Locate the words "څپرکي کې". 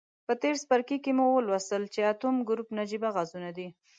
0.61-1.11